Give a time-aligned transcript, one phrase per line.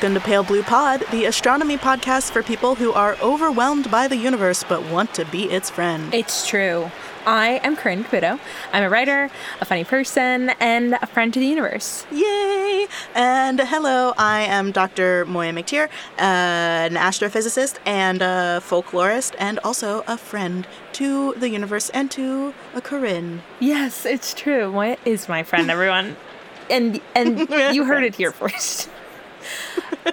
[0.00, 4.16] Welcome to Pale Blue Pod, the astronomy podcast for people who are overwhelmed by the
[4.16, 6.14] universe but want to be its friend.
[6.14, 6.90] It's true.
[7.26, 8.40] I am Corinne Caputo.
[8.72, 9.28] I'm a writer,
[9.60, 12.06] a funny person, and a friend to the universe.
[12.10, 12.86] Yay!
[13.14, 15.26] And hello, I am Dr.
[15.26, 22.10] Moiya McTier, an astrophysicist and a folklorist, and also a friend to the universe and
[22.12, 23.42] to a Corinne.
[23.58, 24.72] Yes, it's true.
[24.72, 26.16] Moya is my friend, everyone.
[26.70, 27.38] and and
[27.74, 28.88] you heard it here first.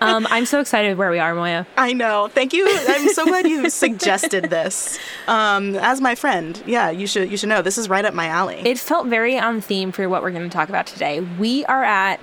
[0.01, 1.65] Um, I'm so excited where we are, Moiya.
[1.77, 2.27] I know.
[2.27, 2.67] Thank you.
[2.69, 4.99] I'm so glad you suggested this.
[5.27, 8.27] Um, as my friend, yeah, you should you should know this is right up my
[8.27, 8.61] alley.
[8.65, 11.21] It felt very on theme for what we're going to talk about today.
[11.21, 12.19] We are at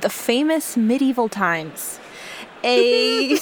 [0.00, 2.00] the famous medieval times.
[2.62, 3.32] A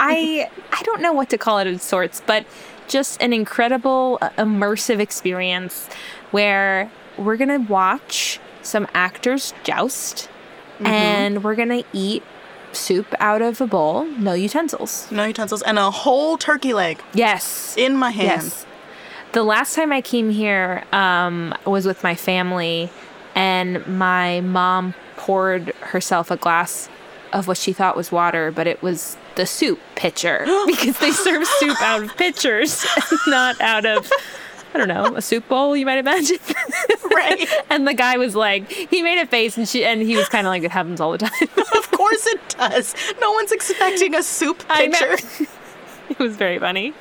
[0.00, 2.44] I I don't know what to call it of sorts, but
[2.88, 5.88] just an incredible uh, immersive experience
[6.30, 10.28] where we're going to watch some actors joust
[10.76, 10.86] mm-hmm.
[10.86, 12.22] and we're going to eat
[12.72, 15.10] soup out of a bowl, no utensils.
[15.10, 17.02] No utensils, and a whole turkey leg.
[17.14, 17.74] Yes.
[17.76, 18.44] In my hand.
[18.44, 18.66] Yes.
[19.32, 22.90] The last time I came here um, was with my family,
[23.34, 26.88] and my mom poured herself a glass
[27.32, 31.46] of what she thought was water, but it was the soup pitcher because they serve
[31.46, 32.86] soup out of pitchers,
[33.26, 34.10] not out of
[34.74, 36.38] I don't know, a soup bowl, you might imagine.
[37.14, 37.48] right.
[37.70, 40.46] and the guy was like, he made a face and she and he was kind
[40.46, 41.30] of like, it happens all the time.
[41.56, 42.94] of course it does.
[43.20, 45.16] No one's expecting a soup picture.
[46.10, 46.92] it was very funny.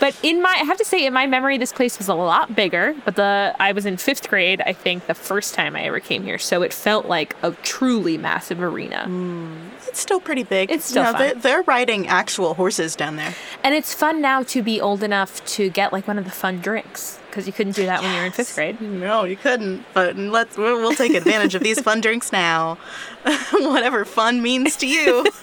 [0.00, 2.54] but in my, I have to say, in my memory, this place was a lot
[2.54, 2.94] bigger.
[3.04, 6.22] But the I was in fifth grade, I think, the first time I ever came
[6.22, 9.06] here, so it felt like a truly massive arena.
[9.08, 9.67] Mm.
[9.88, 10.70] It's still pretty big.
[10.70, 13.34] It's still you know, they're, they're, riding actual horses down there,
[13.64, 16.58] and it's fun now to be old enough to get like one of the fun
[16.58, 18.02] drinks because you couldn't do that yes.
[18.02, 18.80] when you were in fifth grade.
[18.80, 19.84] No, you couldn't.
[19.94, 22.78] But let's we'll, we'll take advantage of these fun drinks now,
[23.52, 25.26] whatever fun means to you.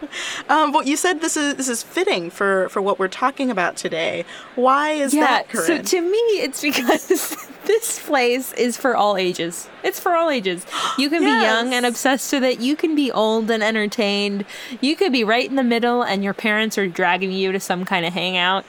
[0.48, 3.76] Um, but you said this is this is fitting for for what we're talking about
[3.76, 4.24] today.
[4.54, 5.48] Why is yeah, that?
[5.48, 5.84] Corinne?
[5.84, 7.08] So to me, it's because
[7.64, 9.68] this place is for all ages.
[9.82, 10.64] It's for all ages.
[10.98, 11.40] You can yes.
[11.40, 12.60] be young and obsessed with it.
[12.60, 14.44] You can be old and entertained.
[14.80, 17.84] You could be right in the middle, and your parents are dragging you to some
[17.84, 18.64] kind of hangout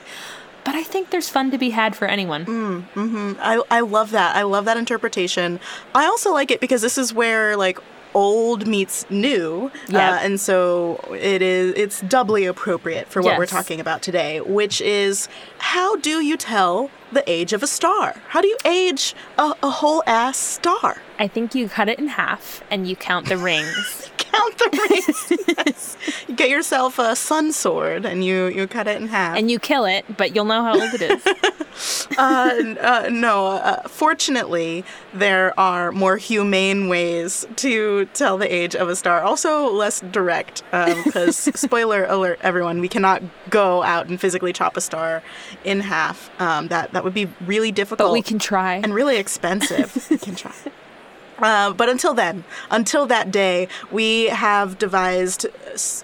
[0.68, 2.44] but I think there's fun to be had for anyone.
[2.44, 4.36] Mm, hmm I, I love that.
[4.36, 5.60] I love that interpretation.
[5.94, 7.78] I also like it because this is where like
[8.18, 9.70] old meets new.
[9.88, 10.14] Yeah.
[10.14, 13.38] Uh, and so it is it's doubly appropriate for what yes.
[13.38, 18.16] we're talking about today, which is how do you tell the age of a star?
[18.28, 21.00] How do you age a, a whole ass star?
[21.20, 24.10] I think you cut it in half and you count the rings.
[24.30, 25.96] count the yes.
[26.26, 29.36] You get yourself a sun sword and you, you cut it in half.
[29.36, 31.26] And you kill it, but you'll know how old it is.
[32.18, 34.84] uh, uh, no, uh, fortunately,
[35.14, 39.22] there are more humane ways to tell the age of a star.
[39.22, 44.76] Also, less direct, because, um, spoiler alert, everyone, we cannot go out and physically chop
[44.76, 45.22] a star
[45.64, 46.30] in half.
[46.40, 48.08] Um, that, that would be really difficult.
[48.08, 48.74] But we can try.
[48.74, 50.06] And really expensive.
[50.10, 50.52] we can try.
[51.38, 55.46] Uh, but until then, until that day, we have devised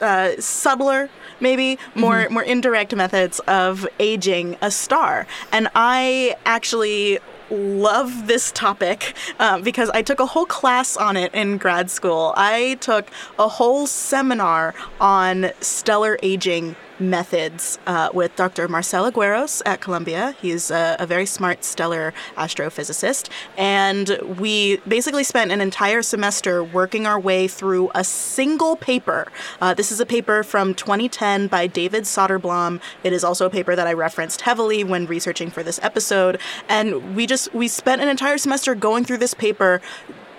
[0.01, 2.35] uh, subtler, maybe more mm-hmm.
[2.35, 5.27] more indirect methods of aging a star.
[5.53, 7.19] And I actually
[7.51, 12.33] love this topic um, because I took a whole class on it in grad school.
[12.37, 13.09] I took
[13.39, 18.69] a whole seminar on stellar aging methods uh, with Dr.
[18.69, 20.35] Marcel Agueros at Columbia.
[20.41, 23.29] He's a, a, very smart stellar astrophysicist.
[23.57, 29.31] And we basically spent an entire semester working our way through a single paper.
[29.61, 32.81] Uh, this is a paper from 2010 by David Soderblom.
[33.03, 36.41] It is also a paper that I referenced heavily when researching for this episode.
[36.69, 39.81] And we just, we spent an entire semester going through this paper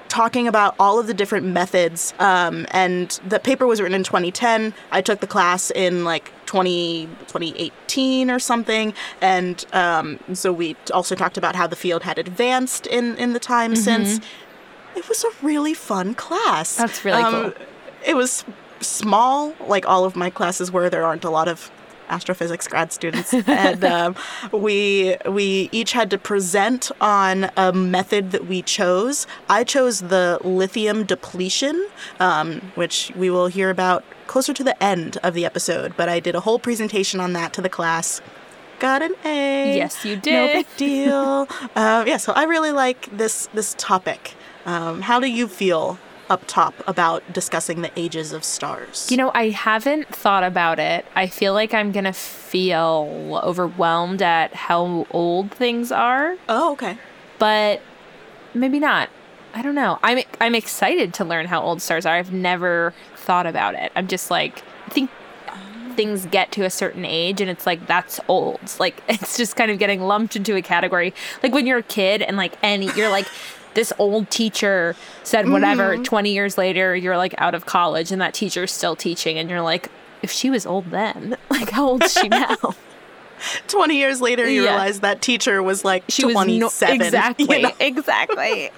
[0.07, 2.13] talking about all of the different methods.
[2.19, 4.73] Um, and the paper was written in 2010.
[4.91, 8.93] I took the class in like 20, 2018 or something.
[9.21, 13.39] And um, so we also talked about how the field had advanced in, in the
[13.39, 13.81] time mm-hmm.
[13.81, 14.19] since.
[14.95, 16.75] It was a really fun class.
[16.77, 17.65] That's really um, cool.
[18.05, 18.45] It was
[18.79, 20.89] small, like all of my classes were.
[20.89, 21.71] There aren't a lot of
[22.09, 24.15] astrophysics grad students, and um,
[24.51, 29.27] we we each had to present on a method that we chose.
[29.49, 31.87] I chose the lithium depletion,
[32.19, 35.95] um, which we will hear about closer to the end of the episode.
[35.97, 38.21] But I did a whole presentation on that to the class.
[38.79, 39.75] Got an A.
[39.77, 40.33] Yes, you did.
[40.33, 41.47] No big deal.
[41.75, 44.33] uh, yeah, so I really like this this topic.
[44.65, 45.97] Um, how do you feel
[46.29, 49.07] up top about discussing the ages of stars?
[49.09, 51.05] You know, I haven't thought about it.
[51.15, 56.37] I feel like I'm going to feel overwhelmed at how old things are.
[56.49, 56.97] Oh, okay.
[57.39, 57.81] But
[58.53, 59.09] maybe not.
[59.53, 59.99] I don't know.
[60.03, 62.15] I'm I'm excited to learn how old stars are.
[62.15, 63.89] I've never thought about it.
[63.95, 65.09] I'm just like I think
[65.95, 68.59] things get to a certain age and it's like that's old.
[68.79, 71.13] Like it's just kind of getting lumped into a category.
[71.41, 73.27] Like when you're a kid and like any you're like
[73.75, 76.03] this old teacher said whatever Mm-hmm.
[76.03, 79.61] 20 years later you're like out of college and that teacher's still teaching and you're
[79.61, 79.89] like
[80.23, 82.55] if she was old then like how old is she now
[83.67, 84.69] 20 years later, you Yeah.
[84.71, 86.97] realize that teacher was like she was 27.
[86.97, 87.71] no, exactly you know?
[87.79, 88.71] exactly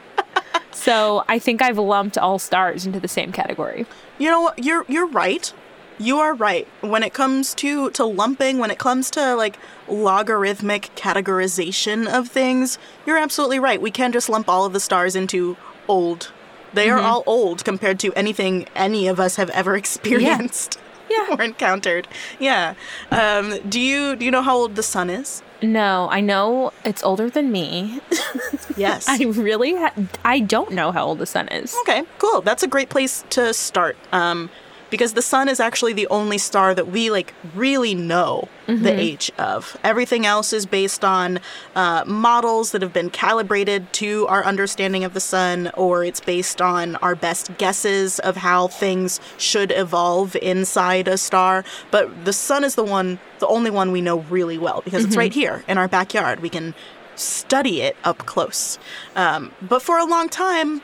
[0.71, 3.85] so i think i've lumped all stars into the same category
[4.19, 4.63] You know what?
[4.63, 5.53] You're you're right.
[5.99, 6.67] You are right.
[6.81, 9.57] When it comes to to lumping, when it comes to like
[9.87, 13.81] logarithmic categorization of things, you're absolutely right.
[13.81, 15.57] We can just lump all of the stars into
[15.87, 16.31] old.
[16.73, 16.99] They Mm-hmm.
[16.99, 20.79] are all old compared to anything any of us have ever experienced.
[21.09, 21.27] Yeah.
[21.37, 22.05] or encountered.
[22.37, 22.73] Yeah.
[23.11, 25.41] Um, do you do you know how old the sun is?
[25.59, 27.99] no i know it's older than me
[28.77, 29.07] Yes.
[29.09, 29.91] i really ha-
[30.23, 32.41] i don't know how old the sun is Okay, cool.
[32.41, 33.97] That's a great place to start.
[34.11, 34.51] Um,
[34.89, 39.31] because the sun is actually the only star that we like really know the age
[39.37, 39.77] of.
[39.83, 41.39] Everything else is based on
[41.75, 46.61] uh, models that have been calibrated to our understanding of the sun, or it's based
[46.61, 51.63] on our best guesses of how things should evolve inside a star.
[51.91, 55.15] But the sun is the one, the only one we know really well because it's
[55.15, 56.41] right here in our backyard.
[56.41, 56.75] We can
[57.15, 58.77] study it up close.
[59.15, 60.81] Um, but for a long time,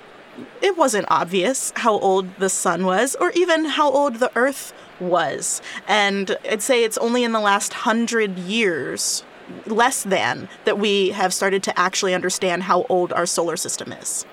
[0.62, 5.62] it wasn't obvious how old the sun was or even how old the earth was.
[5.88, 9.24] And I'd say it's only in the last hundred years,
[9.66, 14.26] less than, that we have started to actually understand how old our solar system is.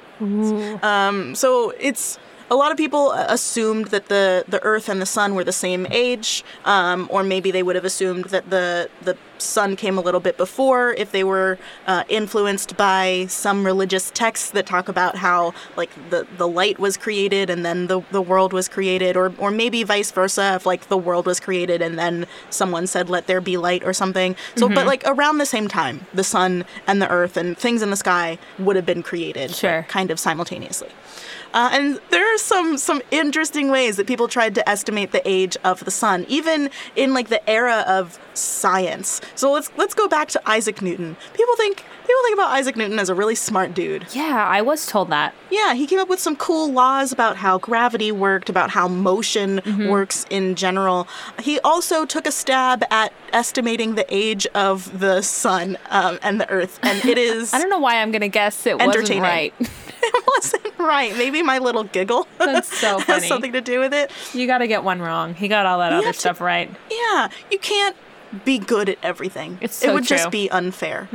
[0.83, 2.19] Um, so it's
[2.51, 5.53] a lot of people uh, assumed that the, the Earth and the Sun were the
[5.53, 10.03] same age, um, or maybe they would have assumed that the the Sun came a
[10.03, 15.17] little bit before if they were uh, influenced by some religious texts that talk about
[15.17, 19.33] how like the, the light was created and then the, the world was created, or
[19.39, 23.27] or maybe vice versa if like the world was created and then someone said let
[23.29, 24.37] there be light or something.
[24.57, 27.91] So, but like around the same time, the Sun and the Earth and things in
[27.91, 29.87] the sky would have been created, Sure.
[29.89, 30.91] kind of simultaneously.
[31.53, 35.57] Uh, and there are some some interesting ways that people tried to estimate the age
[35.65, 39.21] of the sun, even in like the era of science.
[39.35, 41.17] So let's let's go back to Isaac Newton.
[41.35, 44.07] People think people think about Isaac Newton as a really smart dude.
[44.15, 47.59] yeah i was told that Yeah, he came up with some cool laws about how
[47.59, 51.07] gravity worked, about how motion works in general.
[51.41, 56.49] He also took a stab at estimating the age of the sun um, and the
[56.51, 60.25] earth, and it is i don't know why i'm gonna guess it wasn't right it
[60.35, 61.17] wasn't right.
[61.17, 64.11] Maybe my little giggle That's so has something to do with it.
[64.35, 67.29] you gotta get one wrong he got all that other have to- stuff right Yeah,
[67.51, 67.95] you can't
[68.45, 69.59] be good at everything.
[69.61, 70.17] It's it would true.
[70.17, 71.09] just be unfair.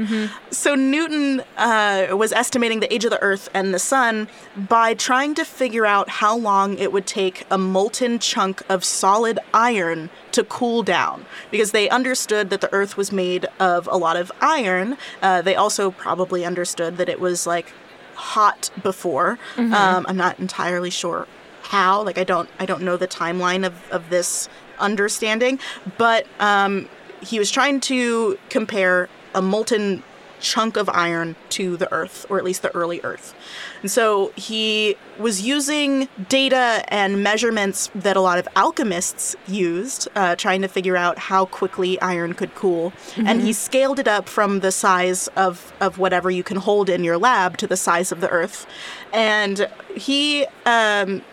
[0.52, 5.34] So Newton uh, was estimating the age of the Earth and the Sun by trying
[5.36, 10.44] to figure out how long it would take a molten chunk of solid iron to
[10.44, 14.98] cool down, because they understood that the Earth was made of a lot of iron.
[15.22, 17.72] Uh, they also probably understood that it was like
[18.16, 19.40] hot before.
[19.58, 21.28] Um, I'm not entirely sure
[21.62, 22.02] how.
[22.04, 24.50] Like I don't I don't know the timeline of, of this
[24.80, 25.60] understanding,
[25.98, 26.90] but um,
[27.26, 30.04] he was trying to compare a molten
[30.42, 33.34] chunk of iron to the Earth, or at least the early Earth.
[33.82, 40.36] And so he was using data and measurements that a lot of alchemists used, uh,
[40.36, 42.94] trying to figure out how quickly iron could cool.
[43.18, 47.04] And he scaled it up from the size of, of whatever you can hold in
[47.04, 48.68] your lab to the size of the Earth.
[49.14, 51.24] And he um,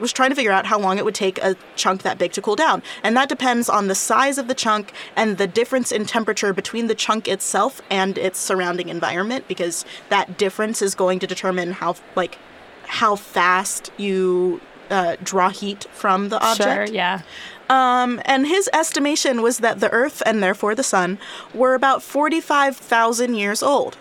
[0.00, 2.42] was trying to figure out how long it would take a chunk that big to
[2.42, 2.82] cool down.
[3.02, 6.86] And that depends on the size of the chunk and the difference in temperature between
[6.86, 11.96] the chunk itself and its surrounding environment because that difference is going to determine how
[12.16, 12.38] like
[12.86, 16.88] how fast you uh, draw heat from the object.
[16.88, 17.20] sure yeah
[17.68, 21.18] Um, and his estimation was that the Earth and therefore the Sun
[21.52, 23.98] were about 45,000 years old.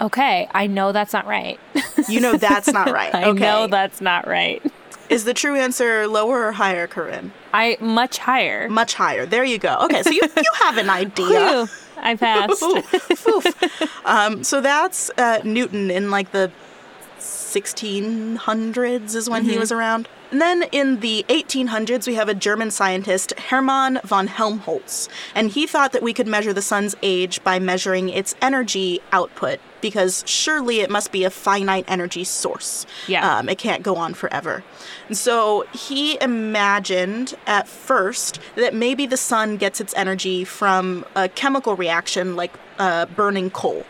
[0.00, 1.58] okay i know that's not right
[2.08, 3.14] You know that's not right.
[3.20, 3.40] i okay.
[3.40, 4.62] know that's not right
[5.08, 7.32] Is the true answer lower or higher, Corinne?
[7.52, 9.26] i much higher Much higher.
[9.26, 9.78] There you go.
[9.84, 11.66] Okay, so you, you have an idea.
[11.98, 14.04] I passed oof.
[14.04, 16.50] um, so that's uh, Newton in like the
[17.18, 20.08] 1600s is when he was around.
[20.30, 25.66] And then in the 1800s, we have a German scientist, Hermann von Helmholtz, and he
[25.66, 30.80] thought that we could measure the sun's age by measuring its energy output, because surely
[30.80, 32.86] it must be a finite energy source.
[33.06, 33.38] Yeah.
[33.38, 34.64] Um, it can't go on forever.
[35.08, 41.28] And so he imagined at first that maybe the sun gets its energy from a
[41.28, 43.84] chemical reaction like uh, burning coal.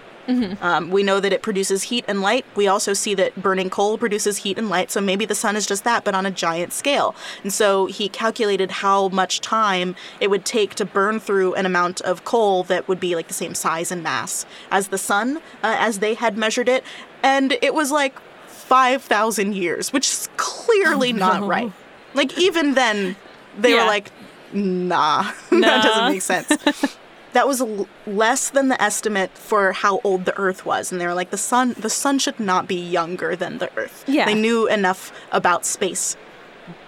[0.61, 2.45] Um, we know that it produces heat and light.
[2.57, 4.91] We also see that burning coal produces heat and light.
[4.91, 7.15] So maybe the sun is just that, but on a giant scale.
[7.43, 12.01] And so he calculated how much time it would take to burn through an amount
[12.03, 15.77] of coal that would be like the same size and mass as the sun, uh,
[15.79, 16.83] as they had measured it.
[17.23, 21.47] And it was like 5,000 years, which is clearly not no.
[21.47, 21.73] right.
[22.15, 23.15] Like, even then,
[23.59, 23.83] they Yeah.
[23.83, 24.11] were like,
[24.53, 26.51] nah, that doesn't make sense.
[27.37, 31.07] that was l- less than the estimate for how old the earth was and they
[31.07, 34.05] were like the sun the sun should not be younger than the earth.
[34.09, 34.25] Yeah.
[34.25, 36.17] they knew enough about space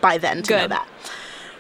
[0.00, 0.88] by then to know that.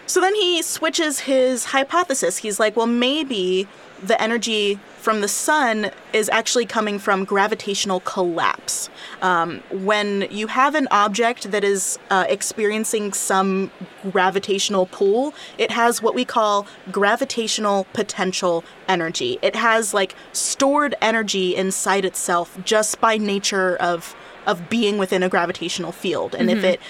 [0.06, 2.38] So then he switches his hypothesis.
[2.38, 3.68] He's like well maybe
[4.02, 8.90] the energy from the sun is actually coming from gravitational collapse.
[9.22, 13.70] Um, when you have an object that is uh, experiencing some
[14.10, 19.38] gravitational pull, it has what we call gravitational potential energy.
[19.40, 24.14] It has like stored energy inside itself just by nature of
[24.48, 26.34] of being within a gravitational field.
[26.34, 26.80] And if it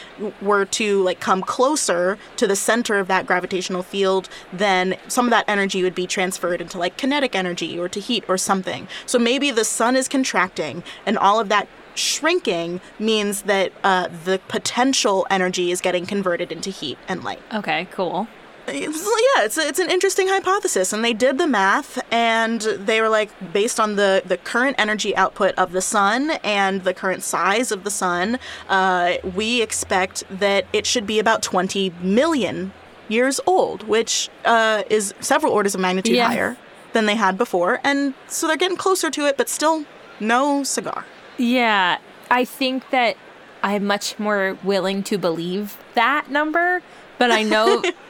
[0.41, 5.31] were to like come closer to the center of that gravitational field, then some of
[5.31, 8.87] that energy would be transferred into like kinetic energy or to heat or something.
[9.07, 14.41] So maybe the sun is contracting and all of that shrinking means that uh, the
[14.47, 17.43] potential energy is getting converted into heat and light.
[17.53, 18.29] Okay, cool.
[18.75, 20.93] It's, yeah, it's, it's an interesting hypothesis.
[20.93, 25.17] And they did the math, and they were like, based on the, the current energy
[25.17, 30.67] output of the sun and the current size of the sun, uh, we expect that
[30.73, 32.73] it should be about 20 million
[33.09, 36.57] years old, which uh, is several orders of magnitude higher
[36.93, 37.81] than they had before.
[37.85, 39.85] And so they're getting closer to it, but still
[40.21, 41.05] no cigar.
[41.37, 41.99] Yeah,
[42.31, 43.17] I think that
[43.63, 46.83] I'm much more willing to believe that number,
[47.19, 47.83] but I know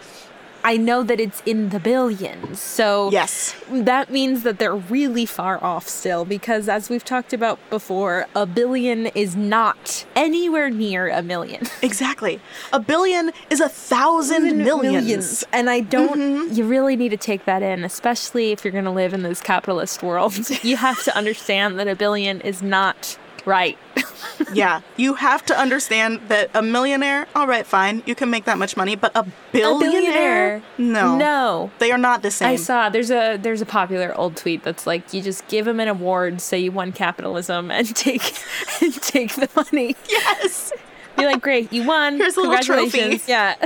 [0.65, 2.61] I know that it's in the billions.
[2.61, 3.55] So Yes.
[3.71, 8.47] that means that they're really far off still because as we've talked about before, a
[8.47, 11.67] billion is not anywhere near a million.
[11.81, 12.41] Exactly.
[12.73, 15.45] A billion is a thousand millions.
[15.53, 16.53] And I don't, mm-hmm.
[16.55, 19.41] you really need to take that in, especially if you're going to live in this
[19.41, 20.51] capitalist world.
[20.63, 23.79] you have to understand that a billion is not right.
[24.53, 28.59] yeah, you have to understand that a millionaire, all right, fine, you can make that
[28.59, 31.71] much money, but a billionaire, no, No.
[31.79, 32.49] they are not the same.
[32.51, 35.81] I saw there's a there's a popular old tweet that's like you just give them
[35.81, 38.35] an award, say you won capitalism, and take
[38.83, 39.97] and take the money.
[40.09, 40.73] yes.
[41.17, 42.17] Be like, great, you won.
[42.19, 43.57] Here's a little trophy." Yeah.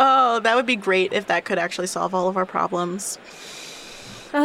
[0.00, 3.18] Oh, that would be great if that could actually solve all of our problems.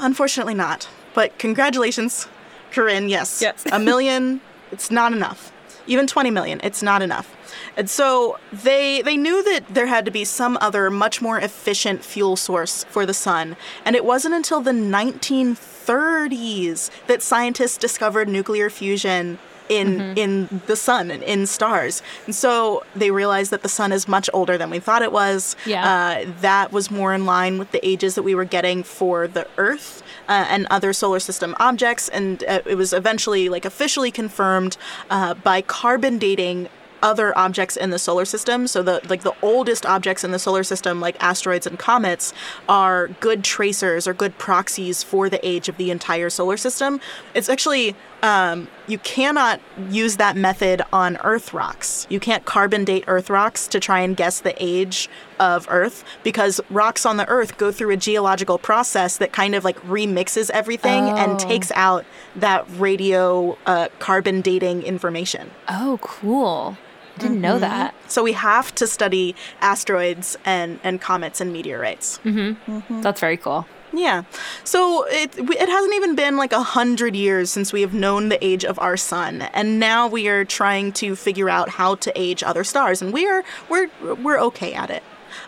[0.00, 0.88] Unfortunately, not.
[1.14, 2.26] But congratulations,
[2.72, 3.08] Corinne.
[3.08, 3.64] Yes, Yes.
[3.70, 4.40] a million.
[4.72, 5.52] It's not enough.
[5.86, 7.36] Even 20 million, it's not enough.
[7.76, 12.04] And so they they knew that there had to be some other much more efficient
[12.04, 18.70] fuel source for the sun, and it wasn't until the 1930s that scientists discovered nuclear
[18.70, 19.38] fusion
[19.68, 22.02] in in the sun and in stars.
[22.26, 25.56] And so they realized that the sun is much older than we thought it was.
[25.64, 26.24] Yeah.
[26.26, 29.46] Uh, that was more in line with the ages that we were getting for the
[29.56, 30.01] Earth
[30.32, 34.78] uh, and other solar system objects, and uh, it was eventually like officially confirmed
[35.10, 36.68] uh, by carbon dating
[37.02, 38.66] other objects in the solar system.
[38.66, 42.32] So the like the oldest objects in the solar system, like asteroids and comets,
[42.66, 47.00] are good tracers or good proxies for the age of the entire solar system.
[47.34, 49.60] It's actually um, you cannot
[49.90, 52.06] use that method on Earth rocks.
[52.08, 55.08] You can't carbon date Earth rocks to try and guess the age
[55.40, 59.64] of Earth because rocks on the Earth go through a geological process that kind of
[59.64, 61.16] like remixes everything Oh.
[61.16, 62.04] and takes out
[62.36, 65.50] that radio uh, carbon dating information.
[65.68, 66.76] oh, cool.
[67.16, 67.94] I didn't know that.
[68.08, 72.18] So we have to study asteroids and, and comets and meteorites.
[72.24, 73.66] That's very cool.
[73.92, 74.24] Yeah.
[74.64, 78.42] So it it hasn't even been like a hundred years since we have known the
[78.44, 82.42] age of our sun, and now we are trying to figure out how to age
[82.42, 83.90] other stars, and we are we're
[84.22, 85.02] we're okay at it.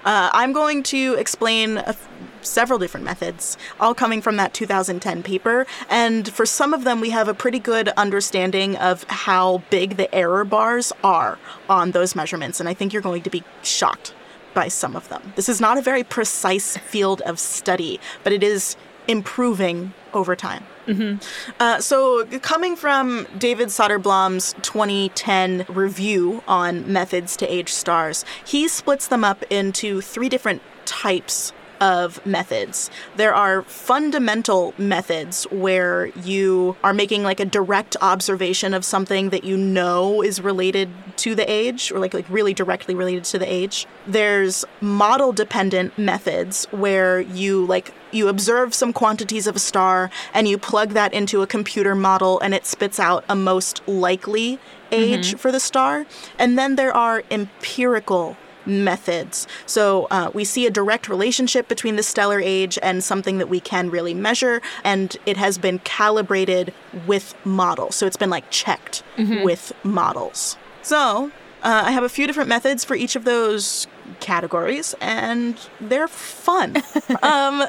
[0.04, 1.82] Uh, I'm going to explain
[2.42, 7.10] several different methods, all coming from that 2010 paper, and for some of them we
[7.10, 12.60] have a pretty good understanding of how big the error bars are on those measurements,
[12.60, 14.12] and I think you're going to be shocked
[14.54, 15.32] by some of them.
[15.36, 20.64] This is not a very precise field of study, but it is improving over time.
[21.60, 29.08] Uh, so, coming from David Soderblom's 2010 review on methods to age stars, he splits
[29.08, 32.90] them up into three different types of methods.
[33.16, 39.44] There are fundamental methods where you are making like a direct observation of something that
[39.44, 43.52] you know is related to the age or like like really directly related to the
[43.52, 43.86] age.
[44.06, 50.46] There's model dependent methods where you like you observe some quantities of a star and
[50.48, 54.58] you plug that into a computer model and it spits out a most likely
[54.92, 55.38] age mm-hmm.
[55.38, 56.06] for the star.
[56.38, 59.46] And then there are empirical methods.
[59.66, 63.60] So uh, we see a direct relationship between the stellar age and something that we
[63.60, 66.72] can really measure, and it has been calibrated
[67.06, 67.94] with models.
[67.96, 69.44] So it's been like checked mm-hmm.
[69.44, 70.56] with models.
[70.82, 71.30] So
[71.62, 73.86] uh, I have a few different methods for each of those
[74.20, 76.76] categories, and they're fun.
[77.22, 77.64] um,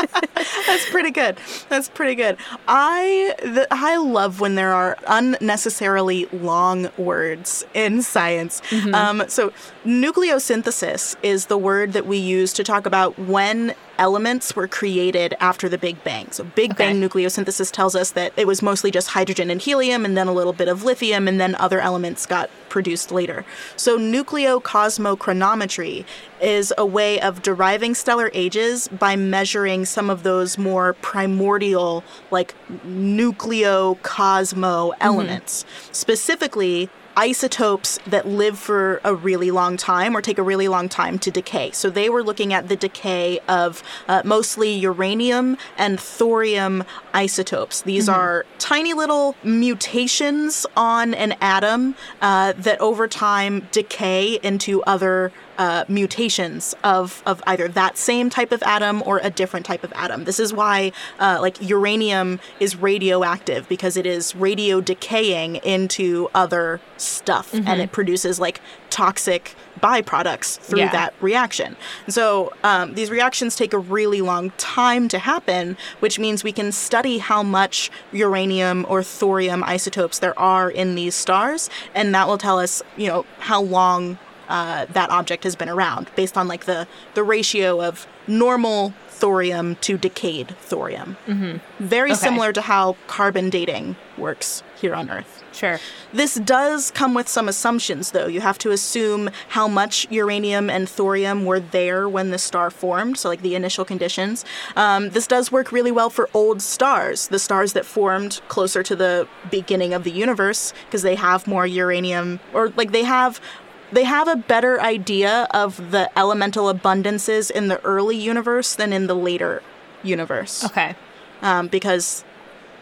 [0.67, 1.37] That's pretty good.
[1.67, 2.37] That's pretty good.
[2.67, 8.61] I the, I love when there are unnecessarily long words in science.
[8.69, 8.95] Mm-hmm.
[8.95, 9.51] Um, so
[9.85, 15.69] nucleosynthesis is the word that we use to talk about when elements were created after
[15.69, 16.31] the Big Bang.
[16.31, 16.87] So Big okay.
[16.87, 20.33] Bang nucleosynthesis tells us that it was mostly just hydrogen and helium and then a
[20.33, 23.45] little bit of lithium and then other elements got produced later.
[23.75, 26.05] So nucleocosmochronometry
[26.41, 32.55] is a way of deriving stellar ages by measuring some of those more primordial like
[32.87, 35.63] nucleocosmo elements.
[35.63, 35.93] Mm-hmm.
[35.93, 41.19] Specifically isotopes that live for a really long time or take a really long time
[41.19, 41.69] to decay.
[41.71, 47.81] So they were looking at the decay of uh, mostly uranium and thorium isotopes.
[47.81, 48.17] These mm-hmm.
[48.17, 55.83] are tiny little mutations on an atom uh, that over time decay into other uh,
[55.89, 60.23] mutations of, of either that same type of atom or a different type of atom.
[60.23, 66.79] This is why, uh, like, uranium is radioactive because it is radio decaying into other
[66.95, 67.67] stuff mm-hmm.
[67.67, 70.91] and it produces, like, toxic byproducts through yeah.
[70.91, 71.75] that reaction.
[72.07, 76.71] so um, these reactions take a really long time to happen, which means we can
[76.71, 82.37] study how much uranium or thorium isotopes there are in these stars, and that will
[82.37, 84.17] tell us, you know, how long
[84.49, 89.75] uh, that object has been around based on like the the ratio of normal thorium
[89.77, 91.17] to decayed thorium.
[91.27, 91.83] Mm-hmm.
[91.83, 92.19] Very okay.
[92.19, 95.43] similar to how carbon dating works here on Earth.
[95.51, 95.77] Sure.
[96.13, 98.27] This does come with some assumptions, though.
[98.27, 103.17] You have to assume how much uranium and thorium were there when the star formed,
[103.17, 104.45] so like the initial conditions.
[104.77, 108.95] Um, this does work really well for old stars, the stars that formed closer to
[108.95, 113.41] the beginning of the universe, because they have more uranium, or like they have
[113.91, 119.07] they have a better idea of the elemental abundances in the early universe than in
[119.07, 119.61] the later
[120.03, 120.63] universe.
[120.65, 120.95] Okay.
[121.41, 122.23] Um, because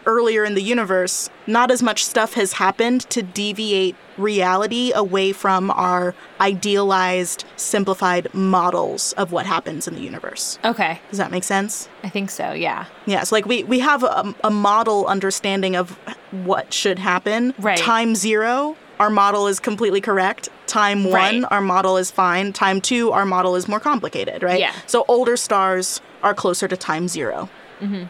[0.05, 5.69] earlier in the universe, not as much stuff has happened to deviate reality away from
[5.71, 10.57] our idealized, simplified models of what happens in the universe.
[10.63, 11.01] Okay.
[11.09, 11.89] Does that make sense?
[12.03, 12.85] I think so, yeah.
[13.05, 15.91] Yeah, so like we, we have a, a model understanding of
[16.31, 17.53] what should happen.
[17.59, 17.77] Right.
[17.77, 20.49] Time zero our model is completely correct.
[20.65, 21.51] Time one, right.
[21.51, 22.53] our model is fine.
[22.53, 24.59] Time two, our model is more complicated, right?
[24.59, 24.73] Yeah.
[24.85, 28.05] So older stars are closer to time 0 mm-hmm.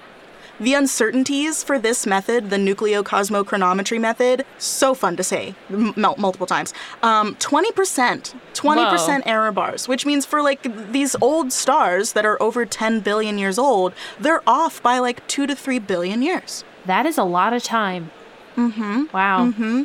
[0.60, 6.74] The uncertainties for this method, the nucleocosmochronometry method, so fun to say m- multiple times.
[7.04, 9.22] Um, 20%, 20% Whoa.
[9.24, 13.60] error bars, which means for like these old stars that are over 10 billion years
[13.60, 16.64] old, they're off by like two to three billion years.
[16.88, 18.10] That is a lot of time.
[18.56, 19.06] Mm-hmm.
[19.14, 19.52] Wow.
[19.52, 19.84] Mm-hmm.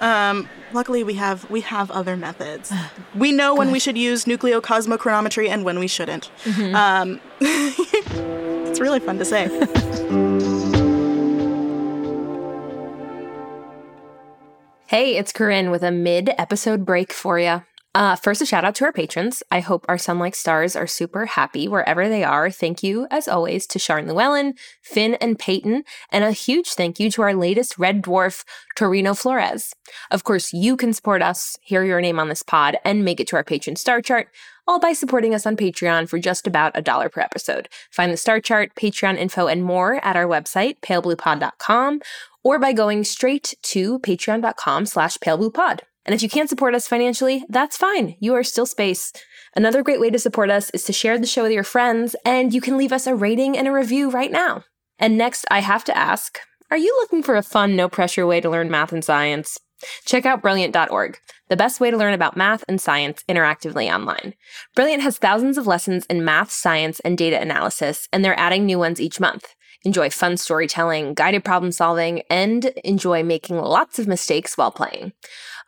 [0.00, 2.72] Um, luckily, we have we have other methods.
[3.14, 6.30] We know when we should use nucleocosmochronometry and when we shouldn't.
[6.44, 6.74] Mm-hmm.
[6.74, 9.48] Um, it's really fun to say.
[14.86, 17.62] hey, it's Corinne with a mid-episode break for you.
[17.96, 19.42] Uh, first, a shout out to our patrons.
[19.50, 22.50] I hope our sun like stars are super happy wherever they are.
[22.50, 25.82] Thank you, as always, to Sharon Llewellyn, Finn, and Peyton,
[26.12, 28.44] and a huge thank you to our latest red dwarf,
[28.76, 29.72] Torino Flores.
[30.10, 33.28] Of course, you can support us, hear your name on this pod, and make it
[33.28, 34.28] to our patron star chart
[34.68, 37.66] all by supporting us on Patreon for just about a dollar per episode.
[37.90, 42.02] Find the star chart, Patreon info, and more at our website, palebluepod.com,
[42.44, 45.80] or by going straight to patreon.com slash palebluepod.
[46.06, 48.16] And if you can't support us financially, that's fine.
[48.20, 49.12] You are still space.
[49.56, 52.54] Another great way to support us is to share the show with your friends, and
[52.54, 54.64] you can leave us a rating and a review right now.
[54.98, 56.38] And next, I have to ask
[56.70, 59.58] Are you looking for a fun, no pressure way to learn math and science?
[60.06, 64.34] Check out Brilliant.org, the best way to learn about math and science interactively online.
[64.74, 68.78] Brilliant has thousands of lessons in math, science, and data analysis, and they're adding new
[68.78, 69.54] ones each month.
[69.84, 75.12] Enjoy fun storytelling, guided problem solving, and enjoy making lots of mistakes while playing.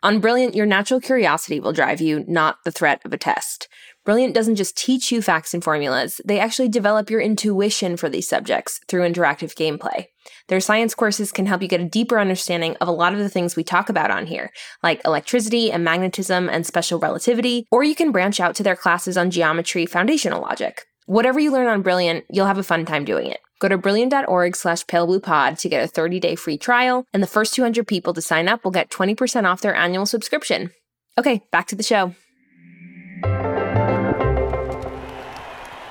[0.00, 3.66] On Brilliant, your natural curiosity will drive you, not the threat of a test.
[4.04, 8.28] Brilliant doesn't just teach you facts and formulas, they actually develop your intuition for these
[8.28, 10.06] subjects through interactive gameplay.
[10.46, 13.28] Their science courses can help you get a deeper understanding of a lot of the
[13.28, 14.52] things we talk about on here,
[14.84, 19.18] like electricity and magnetism and special relativity, or you can branch out to their classes
[19.18, 20.84] on geometry, foundational logic.
[21.06, 23.40] Whatever you learn on Brilliant, you'll have a fun time doing it.
[23.58, 27.86] Go to brilliant.org slash palebluepod to get a 30-day free trial, and the first 200
[27.86, 30.70] people to sign up will get 20% off their annual subscription.
[31.18, 32.14] Okay, back to the show.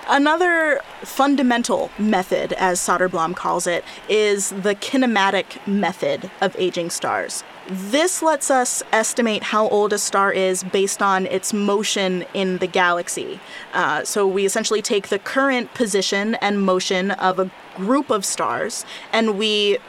[0.10, 7.44] Another fundamental method, as Soderblom calls it, is the kinematic method of aging stars.
[7.70, 12.68] This lets us estimate how old a star is based on its motion in the
[12.68, 13.42] galaxy.
[13.74, 18.86] Uh, so we essentially take the current position and motion of a group of stars
[19.12, 19.80] and we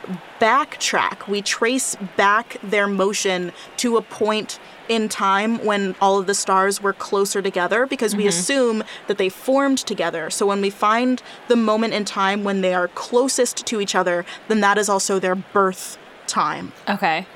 [0.41, 6.35] backtrack, we trace back their motion to a point in time when all of the
[6.35, 10.31] stars were closer together because we assume that they formed together.
[10.31, 14.25] So when we find the moment in time when they are closest to each other,
[14.49, 15.97] then that is also their birth
[16.29, 16.73] time.
[16.89, 17.27] Okay.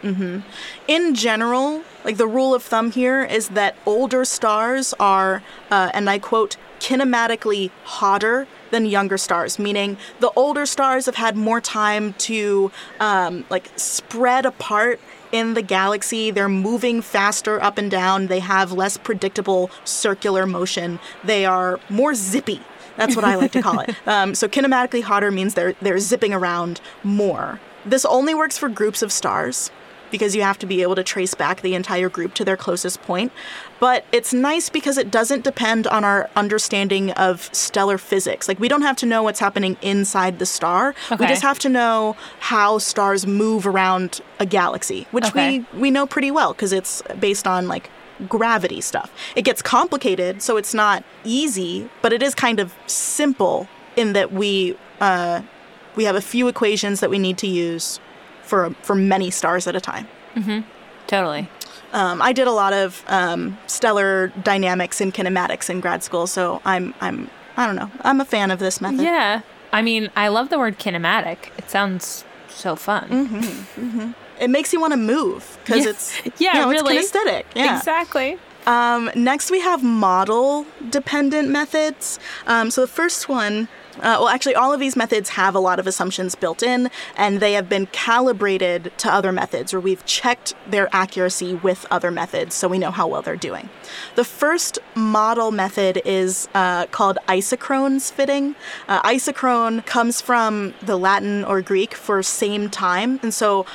[0.86, 6.08] In general, like the rule of thumb here is that older stars are, uh, and
[6.08, 12.12] I quote, kinematically hotter than younger stars, meaning the older stars have had more time
[12.14, 15.00] to um, like spread apart
[15.30, 16.30] in the galaxy.
[16.30, 18.26] They're moving faster up and down.
[18.26, 20.98] They have less predictable circular motion.
[21.22, 22.60] They are more zippy.
[22.96, 23.90] That's what I like to call it.
[24.06, 27.60] Um, so kinematically hotter means they're they're zipping around more.
[27.84, 29.70] This only works for groups of stars
[30.10, 33.00] because you have to be able to trace back the entire group to their closest
[33.00, 33.32] point.
[33.80, 38.46] But it's nice because it doesn't depend on our understanding of stellar physics.
[38.46, 40.94] Like, we don't have to know what's happening inside the star.
[41.18, 45.60] We just have to know how stars move around a galaxy, which Okay.
[45.72, 47.88] we, we know pretty well because it's based on like
[48.28, 49.10] gravity stuff.
[49.34, 53.66] It gets complicated, so it's not easy, but it is kind of simple
[53.96, 55.40] in that we uh,
[55.96, 58.00] we have a few equations that we need to use
[58.42, 60.06] for for many stars at a time.
[61.06, 61.48] Totally.
[61.92, 66.62] Um, I did a lot of um, stellar dynamics and kinematics in grad school, so
[66.64, 69.02] I'm I'm I don't know I'm a fan of this method.
[69.02, 69.42] Yeah.
[69.74, 71.36] I mean, I love the word kinematic.
[71.58, 73.64] It sounds so fun.
[74.40, 75.90] It makes you want to move because Yeah.
[75.90, 76.96] it's Yeah, you know, really.
[76.96, 77.44] it's kinesthetic.
[77.54, 77.76] Yeah.
[77.78, 78.38] Exactly.
[78.66, 82.18] Um, next, we have model dependent methods.
[82.46, 85.78] Um, so the first one, uh, well, actually, all of these methods have a lot
[85.78, 90.54] of assumptions built in, and they have been calibrated to other methods, or we've checked
[90.66, 93.68] their accuracy with other methods so we know how well they're doing.
[94.14, 98.54] The first model method is uh, called isochrones fitting.
[98.88, 103.66] Uh, isochrone comes from the Latin or Greek for same time, and so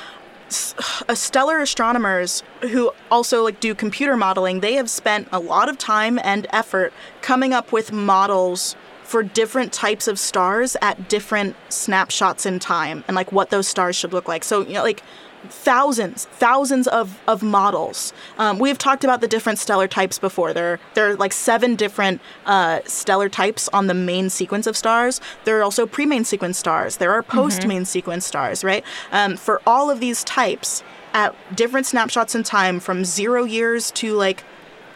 [0.50, 6.18] stellar astronomers who also like do computer modeling they have spent a lot of time
[6.24, 8.74] and effort coming up with models
[9.08, 13.96] for different types of stars at different snapshots in time and like what those stars
[13.96, 14.44] should look like.
[14.44, 15.02] So you know like
[15.48, 18.12] thousands thousands of of models.
[18.36, 20.52] Um, we've talked about the different stellar types before.
[20.52, 25.22] There there are like seven different uh, stellar types on the main sequence of stars.
[25.44, 26.98] There are also pre-main sequence stars.
[26.98, 28.84] There are post-main sequence stars right?
[29.10, 30.82] Um, for all of these types
[31.14, 34.44] at different snapshots in time from zero years to like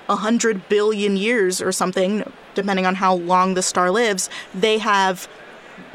[0.07, 5.29] a hundred billion years or something, depending on how long the star lives, they have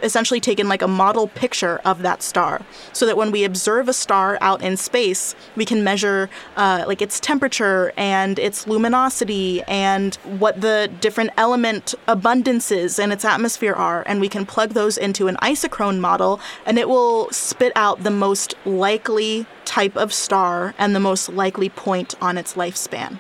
[0.04, 2.62] essentially taken like a model picture of that star
[2.94, 7.02] so that when we observe a star out in space we can measure uh, like
[7.02, 14.04] its temperature and its luminosity and what the different element abundances in its atmosphere are
[14.06, 18.12] and we can plug those into an isochrone model and it will spit out the
[18.12, 23.20] most likely type of star and the most likely point on its lifespan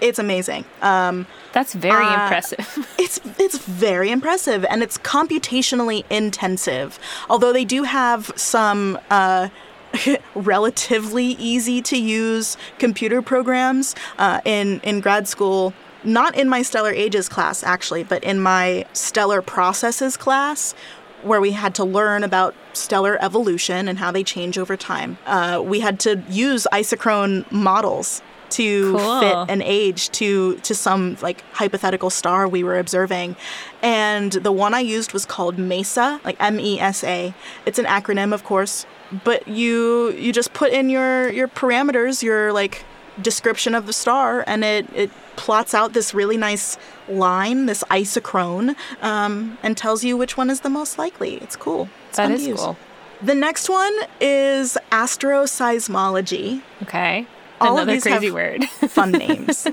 [0.00, 0.64] It's amazing.
[0.82, 2.88] Um, That's very Uh, impressive.
[2.98, 6.98] it's it's very impressive and it's computationally intensive.
[7.30, 9.48] Although they do have some uh,
[10.34, 15.72] relatively easy to use computer programs uh, in in grad school.
[16.04, 20.74] Not in my stellar ages class actually, but in my stellar processes class.
[21.22, 25.16] Where we had to learn about stellar evolution and how they change over time.
[25.26, 29.20] Uh, we had to use isochrone models to Cool.
[29.20, 33.36] fit an age to to some like hypothetical star we were observing
[33.82, 37.34] and the one i used was called mesa like m-e-s-a
[37.66, 38.86] it's an acronym of course
[39.24, 42.84] but you you just put in your your parameters your like
[43.22, 46.76] description of the star and it it plots out this really nice
[47.08, 51.88] line this isochrone um, and tells you which one is the most likely it's cool
[52.08, 52.76] it's That is cool.
[53.22, 57.26] the next one is astroseismology Okay.
[57.60, 58.64] All of Another these have- crazy word.
[58.90, 59.66] fun names.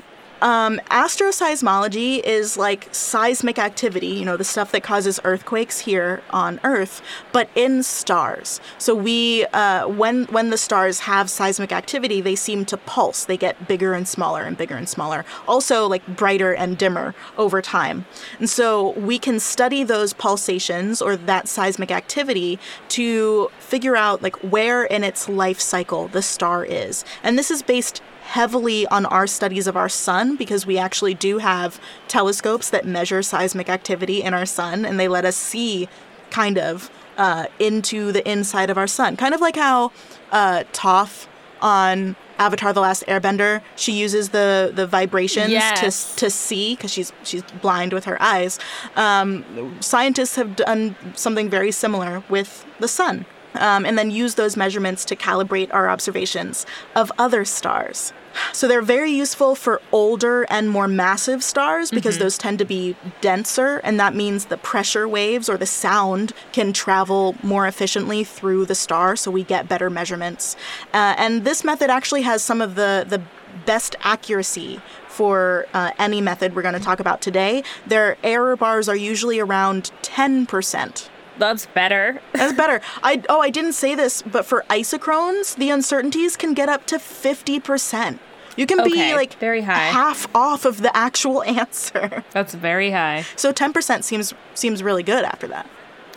[0.44, 6.60] Um, astroseismology is like seismic activity, you know, the stuff that causes earthquakes here on
[6.66, 7.02] Earth,
[7.32, 8.60] but in stars.
[8.78, 13.24] So we, uh, when when the stars have seismic activity, they seem to pulse.
[13.24, 15.24] They get bigger and smaller and bigger and smaller.
[15.48, 18.06] Also, like brighter and dimmer over time.
[18.38, 24.36] And so we can study those pulsations or that seismic activity to figure out like
[24.44, 27.06] where in its life cycle the star is.
[27.24, 28.02] And this is based
[28.34, 33.22] heavily on our studies of our sun because we actually do have telescopes that measure
[33.22, 35.88] seismic activity in our sun and they let us see
[36.32, 39.16] kind of uh, into the inside of our sun.
[39.18, 39.92] Kind of like how
[40.32, 41.28] uh, Toph
[41.62, 46.16] on Avatar: The Last Airbender, she uses the the vibrations Yes.
[46.16, 48.58] to to see because she's she's blind with her eyes.
[48.96, 54.58] Um, scientists have done something very similar with the sun, um, and then use those
[54.58, 58.14] measurements to calibrate our observations of other stars.
[58.52, 62.96] So they're very useful for older and more massive stars because those tend to be
[63.22, 68.66] denser, and that means the pressure waves or the sound can travel more efficiently through
[68.66, 70.56] the star, so we get better measurements.
[70.94, 73.22] Uh, and this method actually has some of the the
[73.66, 77.64] best accuracy for uh, any method we're going to talk about today.
[77.86, 81.10] Their error bars are usually around 10%.
[81.38, 82.22] That's better.
[82.34, 82.82] That's better.
[83.02, 86.98] I oh I didn't say this, but for isochrones, the uncertainties can get up to
[86.98, 88.20] 50%.
[88.56, 89.88] You can Okay, be like very high.
[89.88, 92.24] half off of the actual answer.
[92.32, 93.26] That's very high.
[93.36, 95.68] So 10% seems seems really good after that.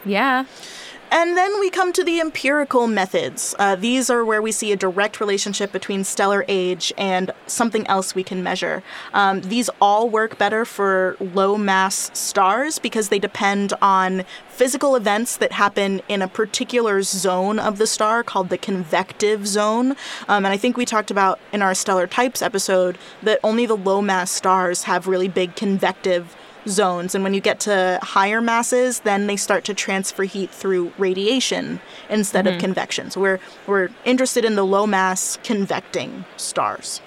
[0.05, 0.45] Yeah.
[1.11, 3.55] And then we come to the empirical methods.
[3.59, 8.14] Uh, these are where we see a direct relationship between stellar age and something else
[8.14, 8.83] we can measure.
[9.14, 15.37] Um, these all work better for low mass stars because they depend on physical events
[15.37, 19.90] that happen in a particular zone of the star called the convective zone.
[20.29, 23.77] Um, and I think we talked about in our stellar types episode that only the
[23.77, 26.35] low mass stars have really big convective
[26.67, 30.93] zones and when you get to higher masses then they start to transfer heat through
[30.99, 32.61] radiation instead of hmm.
[32.61, 37.01] convection so we're we're interested in the low mass convecting stars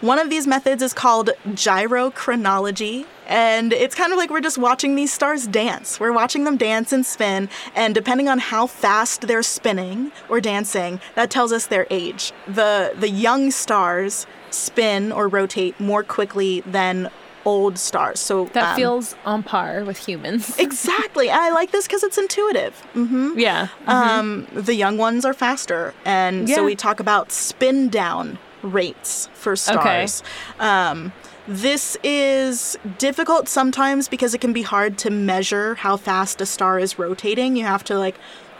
[0.00, 4.96] one of these methods is called gyrochronology and it's kind of like we're just watching
[4.96, 5.98] these stars dance.
[5.98, 11.00] We're watching them dance and spin, and depending on how fast they're spinning or dancing,
[11.14, 12.32] that tells us their age.
[12.46, 17.10] The the young stars spin or rotate more quickly than
[17.44, 18.20] old stars.
[18.20, 20.58] So That um, feels on par with humans.
[20.58, 21.30] exactly.
[21.30, 22.74] I like this because it's intuitive.
[22.94, 23.38] Mm-hmm.
[23.38, 23.68] yeah.
[23.86, 26.56] Um, the young ones are faster, and Yeah.
[26.56, 30.22] so we talk about spin down rates for stars.
[30.58, 31.12] Um,
[31.46, 36.78] this is difficult sometimes because it can be hard to measure how fast a star
[36.78, 37.54] is rotating.
[37.56, 38.16] You have to like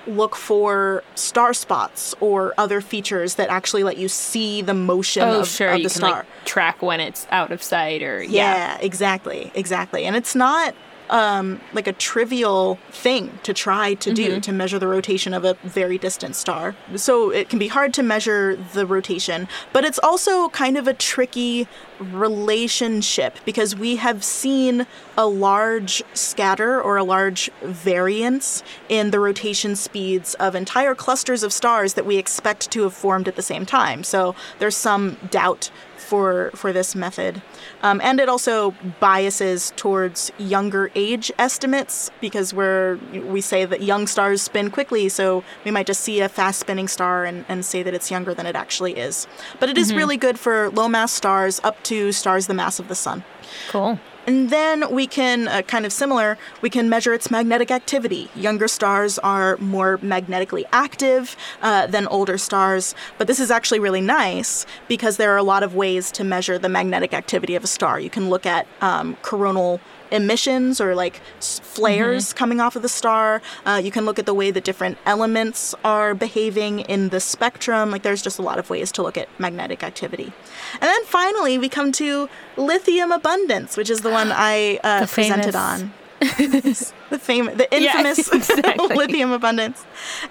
[0.07, 5.41] look for star spots or other features that actually let you see the motion oh,
[5.41, 5.71] of, sure.
[5.71, 6.11] of you the can star.
[6.11, 8.79] like track when it's out of sight or Yeah, yeah.
[8.81, 10.05] exactly, exactly.
[10.05, 10.75] And it's not
[11.11, 15.55] um, like a trivial thing to try to do to measure the rotation of a
[15.63, 16.75] very distant star.
[16.97, 20.95] So it can be hard to measure the rotation, but it's also kind of a
[20.95, 21.69] tricky
[22.01, 24.87] relationship because we have seen
[25.17, 31.53] a large scatter or a large variance in the rotation speeds of entire clusters of
[31.53, 34.03] stars that we expect to have formed at the same time.
[34.03, 35.71] So there's some doubt
[36.05, 37.43] for for this method,
[37.83, 44.07] um, and it also biases towards younger age estimates because we're we say that young
[44.07, 47.83] stars spin quickly, so we might just see a fast spinning star and, and say
[47.83, 49.27] that it's younger than it actually is.
[49.61, 52.89] But it is really good for low mass stars up to stars the mass of
[52.89, 53.25] the sun.
[53.69, 53.99] Cool.
[54.27, 58.31] And then we can, uh, kind of similar, we can measure its magnetic activity.
[58.35, 64.01] Younger stars are more magnetically active uh, than older stars, but this is actually really
[64.01, 67.67] nice because there are a lot of ways to measure the magnetic activity of a
[67.67, 68.01] star.
[68.01, 72.39] You can look at um, coronal emissions or like flares mm-hmm.
[72.39, 73.43] coming off of the star.
[73.65, 77.91] Uh, you can look at the way that different elements are behaving in the spectrum.
[77.91, 80.33] Like there's just a lot of ways to look at magnetic activity.
[80.75, 85.55] And then finally, we come to lithium abundance, which is the one I uh, presented
[85.55, 85.93] on.
[86.21, 88.97] The famous, the infamous yes, exactly.
[88.97, 89.85] lithium abundance.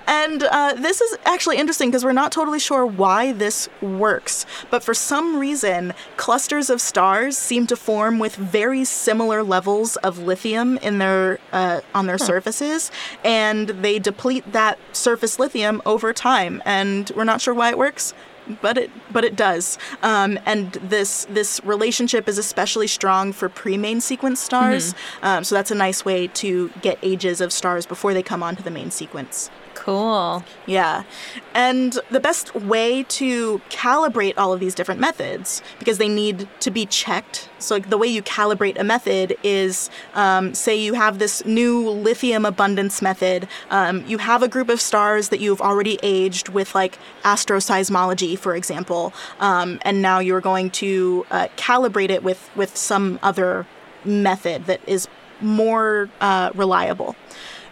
[0.07, 4.45] And uh, this is actually interesting because we're not totally sure why this works.
[4.69, 10.19] But for some reason, clusters of stars seem to form with very similar levels of
[10.19, 12.25] lithium in their uh, on their huh.
[12.25, 12.91] surfaces,
[13.23, 16.61] and they deplete that surface lithium over time.
[16.65, 18.13] And we're not sure why it works
[18.61, 19.77] but it but it does.
[20.01, 24.93] Um, and this this relationship is especially strong for pre-main sequence stars.
[24.93, 25.25] Mm-hmm.
[25.25, 28.63] Um, so that's a nice way to get ages of stars before they come onto
[28.63, 29.49] the main sequence.
[29.83, 30.45] Cool.
[30.65, 31.03] Yeah.
[31.53, 36.71] And the best way to calibrate all of these different methods, because they need to
[36.71, 37.49] be checked.
[37.59, 41.89] So, like, the way you calibrate a method is um, say you have this new
[41.89, 43.49] lithium abundance method.
[43.69, 48.55] Um, you have a group of stars that you've already aged with, like, asteroseismology, for
[48.55, 49.11] example.
[49.41, 53.67] Um, and now you're going to uh, calibrate it with, with some other
[54.05, 55.09] method that is
[55.41, 57.17] more uh, reliable.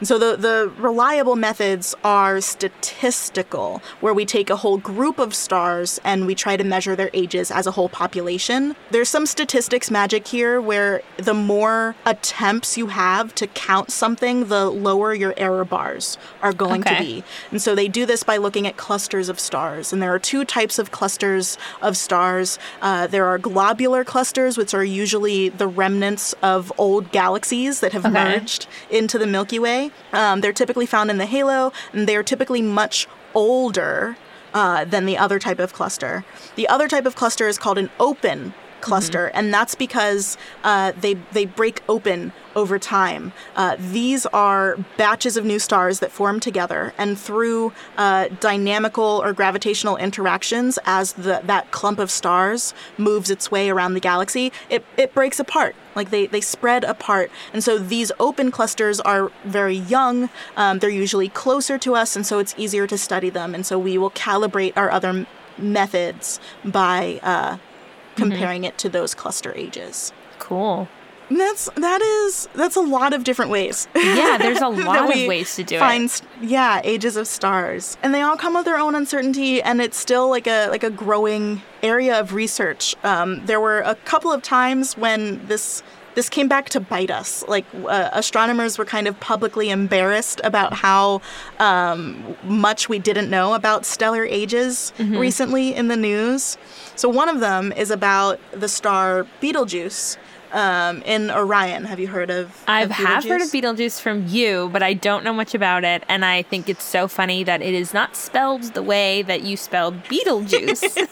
[0.02, 5.36] And so the, the reliable methods are statistical, where we take a whole group of
[5.36, 8.76] stars and we try to measure their ages as a whole population.
[8.90, 14.72] There's some statistics magic here where the more attempts you have to count something, the
[14.72, 16.98] lower your error bars are going okay.
[16.98, 17.24] to be.
[17.52, 19.94] And so they do this by looking at clusters of stars.
[19.94, 22.58] And there are two types of clusters of stars.
[22.82, 28.08] Uh, there are globular clusters, which are usually the remnants of old galaxies that have
[28.08, 28.14] okay.
[28.14, 29.91] merged into the Milky Way.
[30.14, 34.18] Um, they're typically found in the halo, and they're typically much older
[34.54, 36.26] uh, than the other type of cluster.
[36.56, 39.38] The other type of cluster is called an open cluster, mm-hmm.
[39.38, 43.32] and that's because uh, they they break open over time.
[43.56, 49.32] Uh, these are batches of new stars that form together, and through uh, dynamical or
[49.34, 54.84] gravitational interactions, as the, that clump of stars moves its way around the galaxy, it,
[54.98, 55.76] it breaks apart.
[55.96, 57.32] Like they, they spread apart.
[57.54, 60.30] And so these open clusters are very young.
[60.56, 63.54] Um, they're usually closer to us, and so it's easier to study them.
[63.56, 65.26] And so we will calibrate our other
[65.58, 68.16] methods by uh, mm-hmm.
[68.16, 68.70] comparing mm-hmm.
[68.70, 70.14] it to those cluster ages.
[70.40, 70.88] Cool.
[71.38, 73.88] That's that is that's a lot of different ways.
[73.96, 76.22] Yeah, there's a lot of ways to do find, it.
[76.42, 80.30] Yeah, ages of stars, and they all come with their own uncertainty, and it's still
[80.30, 82.96] like a like a growing area of research.
[83.04, 85.84] Um, there were a couple of times when this
[86.16, 87.44] this came back to bite us.
[87.48, 91.22] Like uh, astronomers were kind of publicly embarrassed about how
[91.60, 95.18] um, much we didn't know about stellar ages mm-hmm.
[95.18, 96.58] recently in the news.
[96.96, 100.18] So one of them is about the star Betelgeuse.
[100.52, 102.62] Um, in Orion, have you heard of?
[102.68, 106.26] I have heard of Betelgeuse from you, but I don't know much about it, and
[106.26, 110.04] I think it's so funny that it is not spelled the way that you spelled
[110.04, 111.08] Beetlejuice.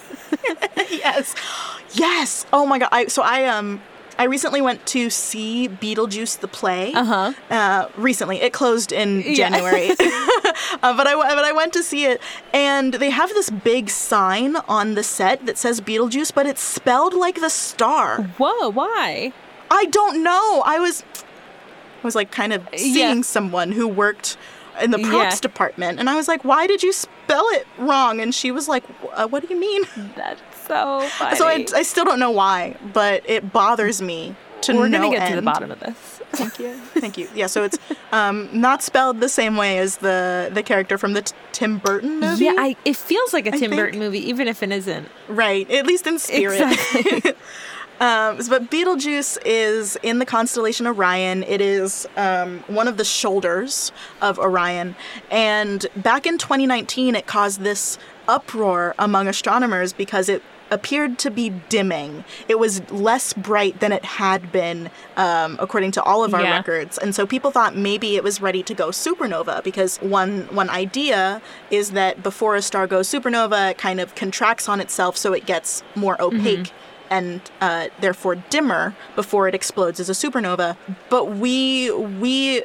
[0.92, 1.36] yes,
[1.94, 2.46] yes.
[2.52, 2.90] Oh my god!
[2.92, 3.82] I, so I um
[4.20, 6.92] I recently went to see Beetlejuice the play.
[6.94, 7.32] Uh-huh.
[7.50, 9.96] Uh, recently, it closed in January, yeah.
[10.84, 12.20] uh, but I but I went to see it,
[12.54, 17.14] and they have this big sign on the set that says Beetlejuice, but it's spelled
[17.14, 18.24] like the star.
[18.38, 18.70] Whoa!
[18.70, 19.32] Why?
[19.72, 20.64] I don't know.
[20.66, 21.06] I was
[22.04, 23.22] I was like kind of seeing yeah.
[23.22, 24.36] someone who worked
[24.82, 25.40] in the props yeah.
[25.42, 28.84] department, and I was like, "Why did you spell it wrong?" And she was like,
[29.14, 29.84] uh, "What do you mean?"
[30.18, 31.36] That's so funny.
[31.38, 35.12] So I, I still don't know why, but it bothers me to We're no gonna
[35.12, 35.30] get end.
[35.32, 35.96] to the bottom of this.
[36.32, 36.74] Thank you.
[36.94, 37.28] Thank you.
[37.34, 37.78] Yeah, so it's
[38.12, 42.20] um, not spelled the same way as the the character from the t- Tim Burton
[42.20, 42.46] movie.
[42.46, 45.08] Yeah, I, it feels like a Tim Burton movie, even if it isn't.
[45.28, 46.62] Right, at least in spirit.
[46.62, 47.34] Exactly.
[48.00, 51.44] Um, but Betelgeuse is in the constellation Orion.
[51.44, 54.96] It is um, one of the shoulders of Orion.
[55.30, 61.50] And back in 2019, it caused this uproar among astronomers because it appeared to be
[61.70, 62.24] dimming.
[62.48, 66.58] It was less bright than it had been, um, according to all of our yeah.
[66.58, 66.98] records.
[66.98, 71.42] And so people thought maybe it was ready to go supernova because one one idea
[71.72, 75.46] is that before a star goes supernova, it kind of contracts on itself so it
[75.46, 76.38] gets more mm-hmm.
[76.38, 76.60] opaque.
[76.60, 76.76] Mm-hmm.
[77.12, 80.78] And uh, therefore dimmer before it explodes as a supernova,
[81.10, 82.62] but we we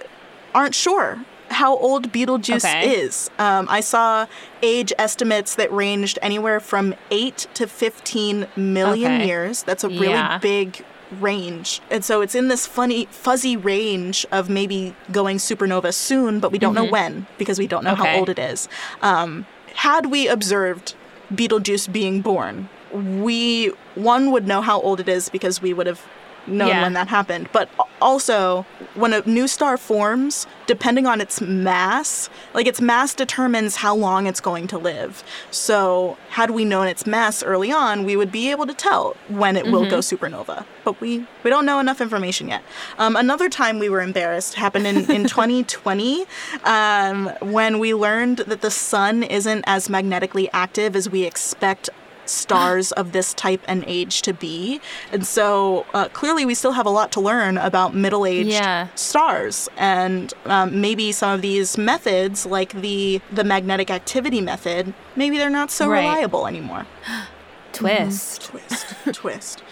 [0.55, 1.25] aren't sure
[1.55, 2.95] how old Betelgeuse okay.
[2.95, 3.31] is.
[3.39, 4.27] Um, I saw
[4.63, 9.27] age estimates that ranged anywhere from 8 to 15 million okay.
[9.27, 9.63] years.
[9.63, 10.39] That's a really yeah.
[10.39, 10.85] big
[11.21, 11.81] range.
[11.91, 16.59] And so it's in this funny, fuzzy range of maybe going supernova soon, but we
[16.59, 18.13] don't know when because we don't know Okay.
[18.13, 18.69] how old it is.
[19.03, 20.95] Um, had we observed
[21.35, 26.07] Betelgeuse being born, we, one, would know how old it is because we would have
[26.47, 26.83] known Yeah.
[26.83, 27.49] when that happened.
[27.53, 27.69] But
[28.01, 33.95] also, when a new star forms, depending on its mass, like its mass determines how
[33.95, 35.23] long it's going to live.
[35.51, 39.57] So, had we known its mass early on, we would be able to tell when
[39.57, 40.65] it will go supernova.
[40.85, 42.63] But we, we don't know enough information yet.
[42.99, 46.25] Um, another time we were embarrassed happened in, in 2020
[46.65, 51.89] um, when we learned that the sun isn't as magnetically active as we expect
[52.27, 54.81] stars of this type and age to be.
[55.13, 58.89] And so uh, clearly we still have a lot to learn about middle aged Yeah.
[58.95, 59.69] stars.
[59.77, 65.51] And um, maybe some of these methods, like the, the magnetic activity method, maybe they're
[65.51, 66.01] not so Right.
[66.01, 66.87] reliable anymore.
[67.73, 68.43] Twist.
[68.43, 69.63] Twist, twist.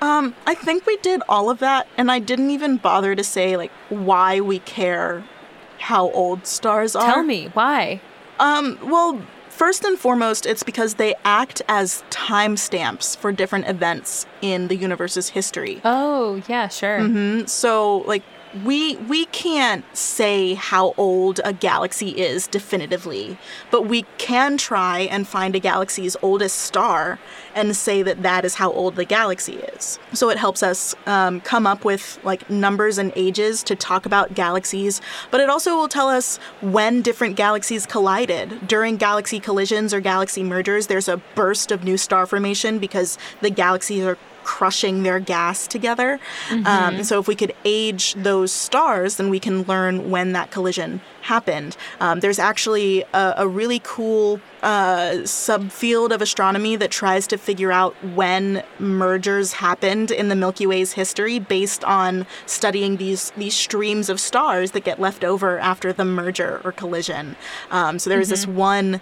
[0.00, 3.56] Um, I think we did all of that, and I didn't even bother to say
[3.56, 5.22] like why we care
[5.78, 7.06] how old stars are.
[7.06, 8.00] Tell me why.
[8.40, 9.20] Um, well,
[9.52, 15.28] first and foremost, it's because they act as timestamps for different events in the universe's
[15.30, 15.80] history.
[15.84, 17.00] Oh, yeah, sure.
[17.00, 17.48] Mhm.
[17.48, 18.22] So, like,
[18.64, 23.38] we we can't say how old a galaxy is definitively,
[23.70, 27.18] but we can try and find a galaxy's oldest star
[27.54, 29.98] and say that that is how old the galaxy is.
[30.12, 34.34] So it helps us um, come up with like numbers and ages to talk about
[34.34, 35.00] galaxies,
[35.30, 38.66] but it also will tell us when different galaxies collided.
[38.66, 43.50] During galaxy collisions or galaxy mergers, there's a burst of new star formation because the
[43.50, 46.18] galaxies are crushing their gas together.
[46.50, 50.50] Um, and so if we could age those stars, then we can learn when that
[50.50, 51.76] collision happened.
[52.00, 57.72] Um, there's actually a, a really cool uh, subfield of astronomy that tries to figure
[57.72, 64.08] out when mergers happened in the Milky Way's history based on studying these these streams
[64.08, 67.36] of stars that get left over after the merger or collision.
[67.70, 69.00] Um, so there was this one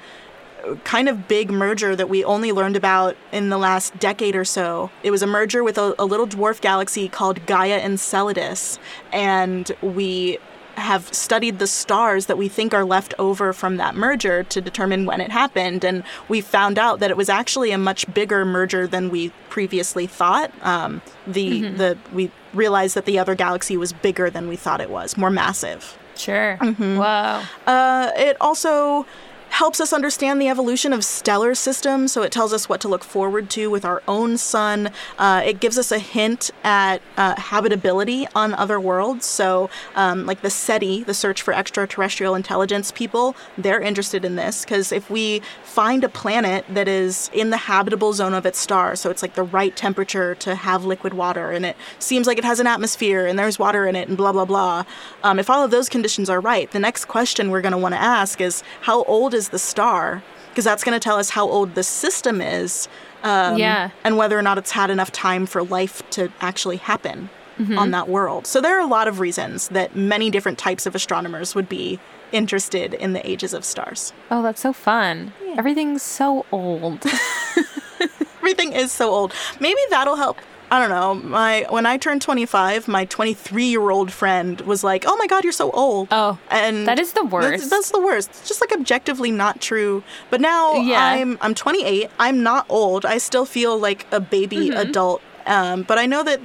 [0.85, 4.91] kind of big merger that we only learned about in the last decade or so.
[5.03, 8.79] It was a merger with a, a little dwarf galaxy called Gaia Enceladus,
[9.13, 10.39] and we
[10.77, 15.05] have studied the stars that we think are left over from that merger to determine
[15.05, 18.87] when it happened, and we found out that it was actually a much bigger merger
[18.87, 20.51] than we previously thought.
[20.65, 24.91] Um, the the we realized that the other galaxy was bigger than we thought it
[24.91, 25.99] was, more massive.
[26.17, 26.59] Sure.
[26.61, 26.99] Mm-hmm.
[26.99, 27.43] Whoa.
[27.73, 29.07] Uh, it also
[29.51, 33.05] helps us understand the evolution of stellar systems, so it tells us what to look
[33.05, 34.91] forward to with our own sun.
[35.19, 39.27] Uh, it gives us a hint at uh, habitability on other worlds.
[39.27, 44.65] So, um, like the SETI, the Search for Extraterrestrial Intelligence people, they're interested in this
[44.65, 48.95] because if we find a planet that is in the habitable zone of its star,
[48.95, 52.45] so it's like the right temperature to have liquid water, and it seems like it
[52.45, 54.85] has an atmosphere and there's water in it, and blah, blah, blah.
[55.23, 57.95] Um, if all of those conditions are right, the next question we're going to want
[57.95, 60.23] to ask is how old is the star?
[60.51, 62.87] Because that's going to tell us how old the system is.
[63.25, 63.91] Um, Yeah.
[64.05, 67.79] And whether or not it's had enough time for life to actually happen Mm-hmm.
[67.79, 68.47] on that world.
[68.47, 72.01] So there are a lot of reasons that many different types of astronomers would be
[72.33, 74.15] interested in the ages of stars.
[74.31, 75.35] Oh, that's so fun.
[75.59, 77.05] Everything's so old.
[78.39, 79.35] Everything is so old.
[79.61, 80.39] Maybe that'll help.
[80.73, 81.15] I don't know.
[81.29, 85.71] My when I turned 25, my 23-year-old friend was like, "Oh my god, you're so
[85.73, 87.71] old." Oh, and that is the That's, worst.
[87.71, 88.31] that's the worst.
[88.31, 90.03] It's just like objectively not true.
[90.31, 91.05] But now Yeah.
[91.05, 92.09] I'm I'm 28.
[92.19, 93.05] I'm not old.
[93.05, 94.77] I still feel like a baby Mm-hmm.
[94.89, 95.23] adult.
[95.47, 96.41] Um, but I know that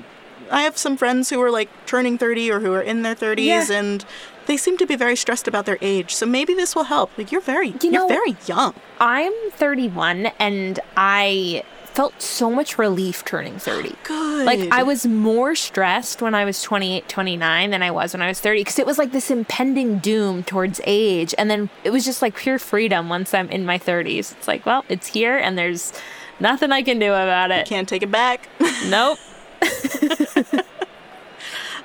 [0.52, 3.46] I have some friends who are like turning 30 or who are in their 30s
[3.46, 3.68] Yeah.
[3.80, 4.06] and
[4.48, 6.14] they seem to be very stressed about their age.
[6.14, 7.10] So maybe this will help.
[7.18, 8.74] Like you're very You are very young.
[9.00, 11.64] I'm 31 and I
[11.96, 13.96] felt so much relief turning 30.
[14.04, 14.46] Good.
[14.46, 18.28] Like I was more stressed when I was 28, 29 than I was when I
[18.28, 22.04] was 30 because it was like this impending doom towards age and then it was
[22.06, 24.34] just like pure freedom once I'm in my 30s.
[24.34, 25.94] It's like, well, it's here and there's
[26.40, 27.66] nothing I can do about it.
[27.66, 28.50] can't take it back.
[28.88, 29.18] Nope.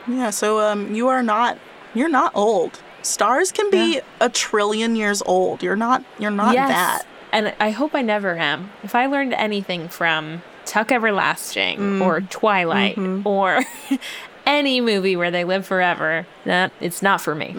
[0.09, 1.57] yeah, so um you are not
[1.95, 2.81] you're not old.
[3.03, 4.01] Stars can be Yeah.
[4.21, 5.63] a trillion years old.
[5.63, 6.69] You're not you're not yes.
[6.69, 7.03] that.
[7.33, 8.70] And I hope I never am.
[8.83, 12.05] If I learned anything from Tuck Everlasting Mm.
[12.05, 13.26] or Twilight Mm-hmm.
[13.26, 13.62] or
[14.47, 17.55] any movie where they live forever, that it's not for me.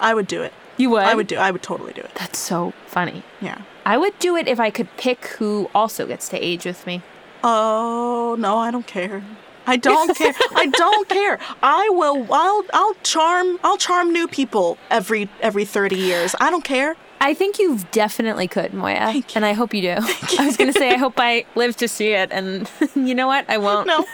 [0.00, 0.52] I would do it.
[0.76, 1.02] You would?
[1.02, 2.14] I would do I would totally do it.
[2.14, 3.22] That's so funny.
[3.40, 3.62] Yeah.
[3.84, 7.02] I would do it if I could pick who also gets to age with me.
[7.42, 9.22] Oh no, I don't care.
[9.66, 10.32] I don't care.
[10.54, 11.38] I don't care.
[11.62, 12.26] I will.
[12.32, 12.64] I'll.
[12.72, 13.58] I'll charm.
[13.62, 16.34] I'll charm new people every every thirty years.
[16.40, 16.96] I don't care.
[17.20, 19.24] I think you definitely could, Moiya.
[19.34, 19.96] And I hope you do.
[20.38, 22.30] I was going to say, I hope I live to see it.
[22.30, 23.44] And you know what?
[23.48, 23.86] I won't.
[23.86, 24.04] No.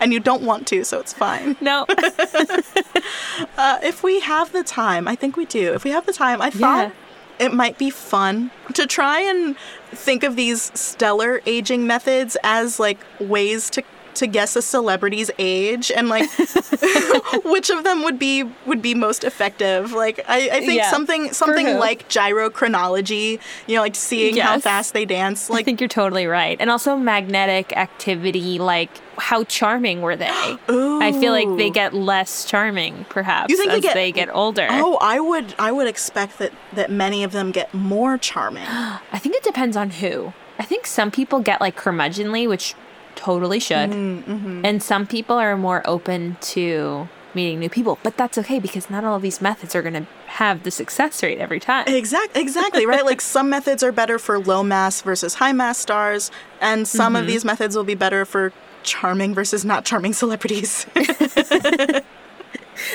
[0.00, 1.56] and you don't want to, so it's fine.
[1.60, 1.84] No.
[3.58, 5.74] uh, if we have the time, I think we do.
[5.74, 6.92] If we have the time, I thought
[7.38, 7.46] yeah.
[7.46, 9.56] it might be fun to try and
[9.90, 13.82] think of these stellar aging methods as like ways to
[14.18, 16.28] to guess a celebrity's age and like
[17.44, 19.92] which of them would be would be most effective.
[19.92, 20.90] Like I, I think yeah.
[20.90, 24.46] something something like gyrochronology, you know, like seeing yes.
[24.46, 25.48] how fast they dance.
[25.48, 26.56] Like I think you're totally right.
[26.60, 30.30] And also magnetic activity, like how charming were they?
[30.70, 31.00] Ooh.
[31.02, 34.28] I feel like they get less charming, perhaps, you think as they get, they get
[34.34, 34.66] older.
[34.70, 38.64] Oh, I would I would expect that that many of them get more charming.
[38.68, 40.32] I think it depends on who.
[40.58, 42.74] I think some people get like curmudgeonly, which
[43.18, 43.90] totally should.
[43.90, 44.64] Mm-hmm.
[44.64, 49.04] And some people are more open to meeting new people, but that's okay because not
[49.04, 51.84] all of these methods are going to have the success rate every time.
[51.88, 53.04] Exactly, exactly, right?
[53.04, 57.22] Like some methods are better for low mass versus high mass stars, and some mm-hmm.
[57.22, 58.52] of these methods will be better for
[58.84, 60.86] charming versus not charming celebrities.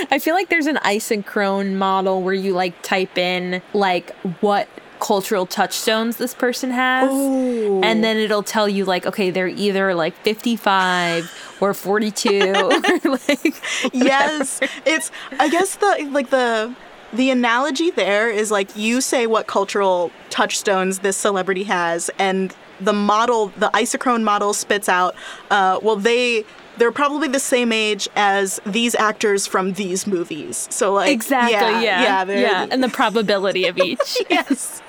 [0.09, 4.69] I feel like there's an isochrone model where you like type in like what
[5.03, 7.11] cultural touchstones this person has.
[7.11, 7.81] Ooh.
[7.83, 13.61] And then it'll tell you like, okay, they're either like 55 or 42 or like
[13.93, 14.61] Yes.
[14.85, 16.73] It's I guess the like the
[17.11, 22.93] the analogy there is like you say what cultural touchstones this celebrity has and the
[22.93, 25.15] model the isochrone model spits out
[25.51, 26.43] uh, well they
[26.77, 30.67] they're probably the same age as these actors from these movies.
[30.71, 32.67] So like exactly, yeah, yeah, yeah, yeah.
[32.71, 34.17] and the probability of each.
[34.29, 34.81] yes.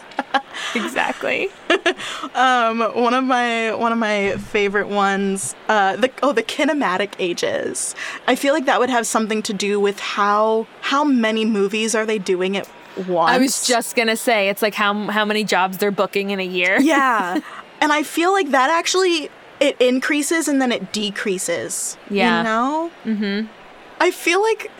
[0.75, 1.49] exactly.
[2.35, 7.95] um, one of my one of my favorite ones, uh, the oh the kinematic ages.
[8.27, 12.07] I feel like that would have something to do with how how many movies are
[12.07, 12.69] they doing it
[13.09, 13.31] once.
[13.31, 16.47] I was just gonna say it's like how how many jobs they're booking in a
[16.47, 16.81] year.
[16.81, 17.41] yeah,
[17.81, 19.31] and I feel like that actually
[19.61, 21.97] it increases and then it decreases.
[22.11, 22.91] Yeah, you know.
[23.05, 23.47] Mm-hmm.
[24.01, 24.71] I feel like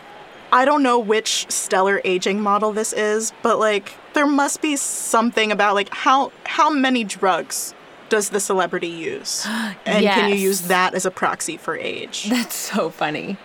[0.51, 5.51] I don't know which stellar aging model this is, but like there must be something
[5.51, 7.75] about like how how many drugs
[8.09, 9.45] does the celebrity use?
[9.85, 10.15] And yes.
[10.15, 12.25] can you use that as a proxy for age?
[12.29, 13.37] That's so funny.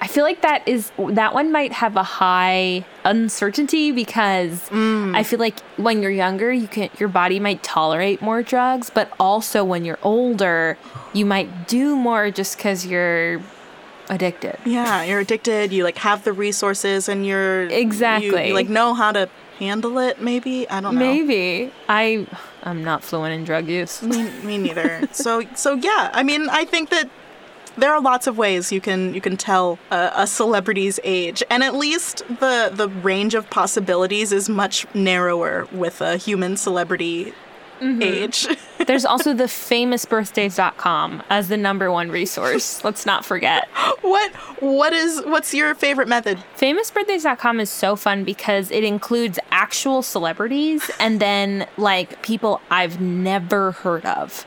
[0.00, 5.16] I feel like that is that one might have a high uncertainty because mm.
[5.16, 9.10] I feel like when you're younger, you can your body might tolerate more drugs, but
[9.18, 10.78] also when you're older,
[11.12, 13.40] you might do more just cuz you're
[14.08, 14.56] addicted.
[14.64, 15.72] Yeah, you're addicted.
[15.72, 19.28] You like have the resources, and you're exactly you, you like know how to
[19.58, 20.20] handle it.
[20.20, 21.00] Maybe I don't know.
[21.00, 22.26] Maybe I
[22.62, 24.02] I'm not fluent in drug use.
[24.02, 25.08] me, me neither.
[25.12, 26.10] so so yeah.
[26.12, 27.10] I mean, I think that
[27.76, 31.62] there are lots of ways you can you can tell a, a, celebrity's age, and
[31.62, 37.32] at least the the range of possibilities is much narrower with a human celebrity
[37.80, 38.02] mm-hmm.
[38.02, 38.46] age.
[38.86, 42.82] There's also the famousbirthdays.com as the number one resource.
[42.84, 43.57] Let's not forget.
[44.08, 46.42] What what is what's your favorite method?
[46.56, 53.72] Famousbirthdays.com is so fun because it includes actual celebrities and then like people I've never
[53.72, 54.46] heard of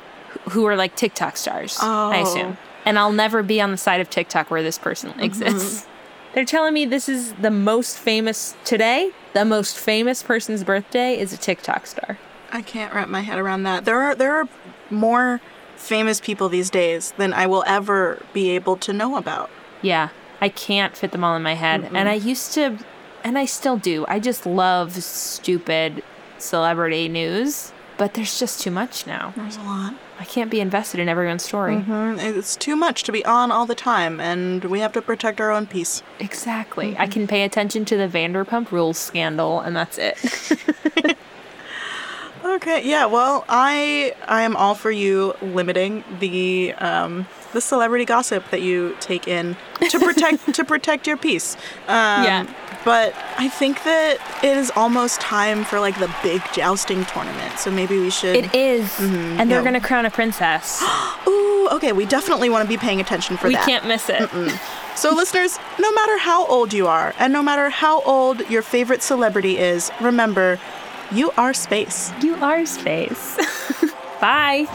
[0.49, 2.11] who are like TikTok stars, oh.
[2.11, 2.57] I assume.
[2.85, 5.21] And I'll never be on the side of TikTok where this person mm-hmm.
[5.21, 5.85] exists.
[6.33, 9.11] They're telling me this is the most famous today.
[9.33, 12.17] The most famous person's birthday is a TikTok star.
[12.51, 13.85] I can't wrap my head around that.
[13.85, 14.49] There are there are
[14.89, 15.41] more
[15.81, 19.49] famous people these days than I will ever be able to know about.
[19.81, 20.09] Yeah,
[20.39, 21.81] I can't fit them all in my head.
[21.81, 21.95] Mm-mm.
[21.95, 22.77] And I used to
[23.23, 24.05] and I still do.
[24.07, 26.03] I just love stupid
[26.37, 29.33] celebrity news, but there's just too much now.
[29.35, 29.93] There's a lot.
[30.19, 31.77] I can't be invested in everyone's story.
[31.77, 32.19] Mm-hmm.
[32.19, 35.51] It's too much to be on all the time, and we have to protect our
[35.51, 36.03] own peace.
[36.19, 36.91] Exactly.
[36.91, 37.01] Mm-hmm.
[37.01, 40.17] I can pay attention to the Vanderpump Rules scandal, and that's it.
[42.43, 43.05] Okay, yeah.
[43.05, 48.95] Well, I I am all for you limiting the um, the celebrity gossip that you
[48.99, 49.55] take in
[49.89, 51.55] to protect to protect your peace.
[51.87, 52.53] Um, yeah.
[52.83, 57.59] But I think that it is almost time for like the big jousting tournament.
[57.59, 58.35] So maybe we should.
[58.35, 58.87] It is.
[58.89, 59.63] Mm-hmm, and they're yeah.
[59.63, 60.83] gonna crown a princess.
[61.27, 61.91] Ooh, okay.
[61.91, 63.67] We definitely want to be paying attention for we that.
[63.67, 64.29] We can't miss it.
[64.95, 69.01] So, listeners, no matter how old you are, and no matter how old your favorite
[69.01, 70.59] celebrity is, remember
[71.11, 72.11] you are space.
[72.21, 73.37] You are space.
[74.21, 74.67] Bye.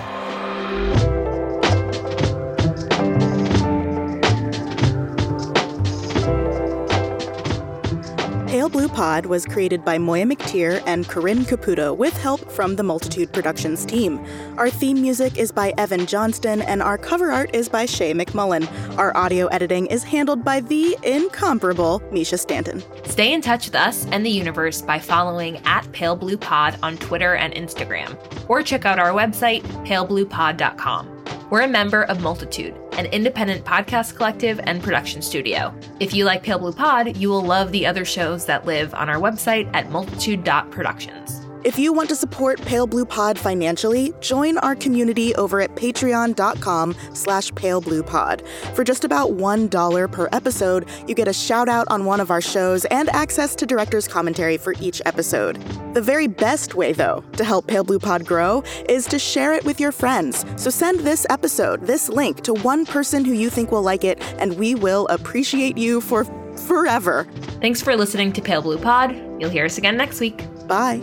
[8.56, 12.82] Pale Blue Pod was created by Moiya McTier and Corinne Caputo with help from the
[12.82, 14.24] Multitude Productions team.
[14.56, 18.66] Our theme music is by Evan Johnston and our cover art is by Shae McMullin.
[18.96, 22.82] Our audio editing is handled by the incomparable Mischa Stanton.
[23.16, 26.98] Stay in touch with us and the universe by following at Pale Blue Pod on
[26.98, 28.14] Twitter and Instagram,
[28.46, 31.24] or check out our website, palebluepod.com.
[31.48, 35.74] We're a member of Multitude, an independent podcast collective and production studio.
[35.98, 39.08] If you like Pale Blue Pod, you will love the other shows that live on
[39.08, 41.45] our website at multitude.productions.
[41.66, 46.94] If you want to support Pale Blue Pod financially, join our community over at patreon.com
[47.12, 48.46] slash palebluepod.
[48.76, 52.40] For just about $1 per episode, you get a shout out on one of our
[52.40, 55.56] shows and access to director's commentary for each episode.
[55.92, 59.64] The very best way, though, to help Pale Blue Pod grow is to share it
[59.64, 60.44] with your friends.
[60.54, 64.22] So send this episode, this link, to one person who you think will like it,
[64.38, 66.22] and we will appreciate you for
[66.68, 67.26] forever.
[67.60, 69.16] Thanks for listening to Pale Blue Pod.
[69.40, 70.44] You'll hear us again next week.
[70.68, 71.00] Bye.